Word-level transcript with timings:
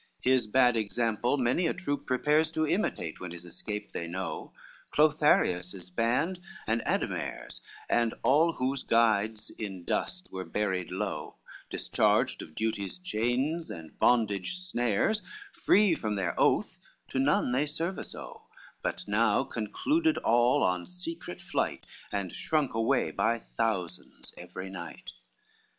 LXIX 0.21 0.23
His 0.31 0.47
bad 0.47 0.75
example 0.75 1.37
many 1.37 1.67
a 1.67 1.75
troop 1.75 2.07
prepares 2.07 2.49
To 2.53 2.65
imitate, 2.65 3.19
when 3.19 3.29
his 3.29 3.45
escape 3.45 3.91
they 3.91 4.07
know, 4.07 4.51
Clotharius 4.89 5.73
his 5.73 5.91
band, 5.91 6.39
and 6.65 6.81
Ademare's, 6.87 7.61
And 7.87 8.15
all 8.23 8.53
whose 8.53 8.81
guides 8.81 9.51
in 9.59 9.83
dust 9.85 10.29
were 10.31 10.43
buried 10.43 10.89
low, 10.89 11.35
Discharged 11.69 12.41
of 12.41 12.55
duty's 12.55 12.97
chains 12.97 13.69
and 13.69 13.99
bondage 13.99 14.55
snares, 14.55 15.21
Free 15.53 15.93
from 15.93 16.15
their 16.15 16.33
oath, 16.35 16.79
to 17.09 17.19
none 17.19 17.51
they 17.51 17.67
service 17.67 18.15
owe, 18.15 18.47
But 18.81 19.03
now 19.07 19.43
concluded 19.43 20.17
all 20.17 20.63
on 20.63 20.87
secret 20.87 21.39
flight, 21.43 21.85
And 22.11 22.31
shrunk 22.33 22.73
away 22.73 23.11
by 23.11 23.37
thousands 23.37 24.33
every 24.35 24.71
night. 24.71 25.11